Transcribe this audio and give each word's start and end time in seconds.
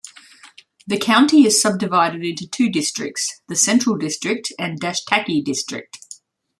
The 0.87 0.97
county 0.97 1.45
is 1.45 1.61
subdivided 1.61 2.25
into 2.25 2.47
two 2.47 2.69
districts: 2.69 3.43
the 3.47 3.55
Central 3.55 3.97
District 3.99 4.51
and 4.57 4.81
Dashtaki 4.81 5.43
District. 5.43 5.95